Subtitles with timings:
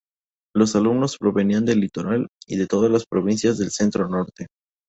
[0.55, 4.47] Los alumnos provenían del Litoral y de todas las provincias del centro norte.